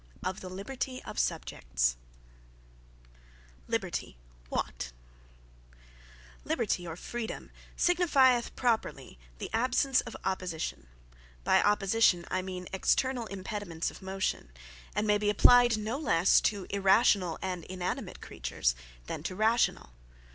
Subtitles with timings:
[0.23, 1.95] OF THE LIBERTY OF SUBJECTS
[3.67, 4.17] Liberty
[4.49, 4.91] What
[6.43, 10.87] Liberty, or FREEDOME, signifieth (properly) the absence of Opposition;
[11.43, 14.51] (by Opposition, I mean externall Impediments of motion;)
[14.95, 18.73] and may be applyed no lesse to Irrational, and Inanimate creatures,
[19.05, 19.91] than to Rationall.